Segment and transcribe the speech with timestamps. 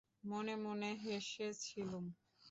[0.23, 2.05] মনে মনে হেসেছিলুম।